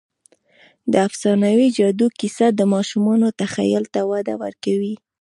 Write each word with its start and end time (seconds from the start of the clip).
د 0.91 0.93
افسانوي 1.07 1.67
جادو 1.77 2.07
کیسه 2.19 2.47
د 2.51 2.61
ماشومانو 2.73 3.27
تخیل 3.41 3.83
ته 3.93 4.01
وده 4.11 4.33
ورکوي. 4.43 4.95